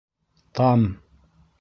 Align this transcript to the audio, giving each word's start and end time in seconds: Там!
Там! 0.57 0.81